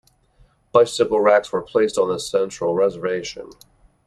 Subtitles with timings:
[0.71, 3.51] Bicycle racks were placed on the central reservation.